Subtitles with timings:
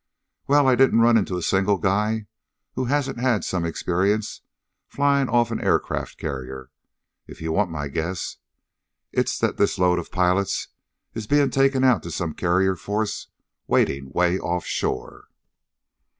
[0.47, 2.25] "Well, I didn't run into a single guy
[2.73, 4.41] who hasn't had some experience
[4.87, 6.71] flying off an aircraft carrier.
[7.27, 8.37] If you want my guess,
[9.11, 10.69] it's that this load of pilots
[11.13, 13.27] is being taken out to some carrier force
[13.67, 15.27] waiting way off shore."